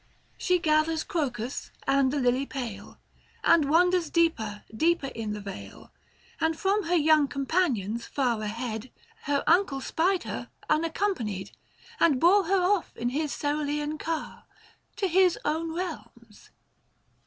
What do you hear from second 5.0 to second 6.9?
in the vale, And from